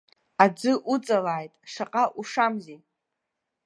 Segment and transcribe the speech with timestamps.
[0.43, 2.77] Аӡы уҵалааит, шаҟа ушамзи!